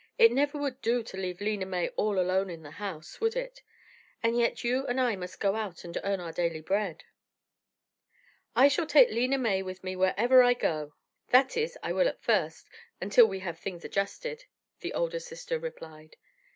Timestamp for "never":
0.31-0.57